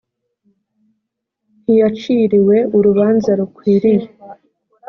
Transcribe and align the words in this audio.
ntiyaciriwe 1.61 2.57
urubanza 2.77 3.31
rukwiriye 3.39 4.07